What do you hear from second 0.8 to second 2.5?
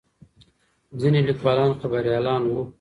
ځینې لیکوالان خبریالان